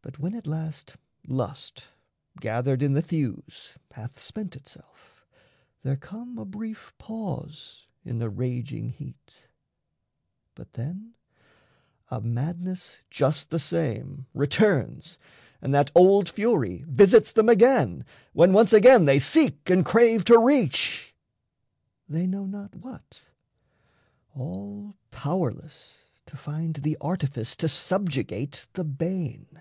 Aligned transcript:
But 0.00 0.20
when 0.20 0.34
at 0.36 0.46
last 0.46 0.96
Lust, 1.26 1.88
gathered 2.40 2.82
in 2.82 2.94
the 2.94 3.02
thews, 3.02 3.74
hath 3.90 4.18
spent 4.22 4.56
itself, 4.56 5.26
There 5.82 5.96
come 5.96 6.38
a 6.38 6.46
brief 6.46 6.94
pause 6.96 7.86
in 8.04 8.18
the 8.18 8.30
raging 8.30 8.88
heat 8.88 9.48
But 10.54 10.72
then 10.72 11.14
a 12.10 12.22
madness 12.22 12.96
just 13.10 13.50
the 13.50 13.58
same 13.58 14.26
returns 14.32 15.18
And 15.60 15.74
that 15.74 15.90
old 15.94 16.28
fury 16.30 16.84
visits 16.86 17.32
them 17.32 17.50
again, 17.50 18.06
When 18.32 18.54
once 18.54 18.72
again 18.72 19.04
they 19.04 19.18
seek 19.18 19.68
and 19.68 19.84
crave 19.84 20.24
to 20.26 20.38
reach 20.38 21.12
They 22.08 22.26
know 22.26 22.46
not 22.46 22.74
what, 22.76 23.20
all 24.34 24.94
powerless 25.10 26.06
to 26.26 26.36
find 26.36 26.76
The 26.76 26.96
artifice 26.98 27.54
to 27.56 27.68
subjugate 27.68 28.68
the 28.72 28.84
bane. 28.84 29.60